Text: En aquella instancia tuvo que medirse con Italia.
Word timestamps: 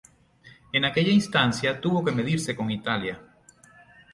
En 0.73 0.83
aquella 0.83 1.11
instancia 1.11 1.79
tuvo 1.79 2.03
que 2.03 2.11
medirse 2.11 2.55
con 2.55 2.71
Italia. 2.71 3.19